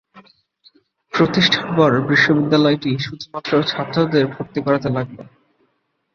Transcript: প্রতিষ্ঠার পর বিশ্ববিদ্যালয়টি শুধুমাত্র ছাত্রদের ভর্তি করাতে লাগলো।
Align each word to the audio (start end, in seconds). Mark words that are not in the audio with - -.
প্রতিষ্ঠার 1.13 1.67
পর 1.77 1.91
বিশ্ববিদ্যালয়টি 2.09 2.91
শুধুমাত্র 2.99 3.51
ছাত্রদের 3.63 4.25
ভর্তি 4.33 4.59
করাতে 4.65 4.89
লাগলো। 4.89 5.23